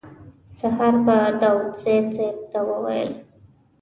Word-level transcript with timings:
سهار 0.59 0.93
به 1.05 1.17
داوودزي 1.41 1.95
صیب 2.13 2.35
ته 2.51 2.59
ویل. 2.83 3.11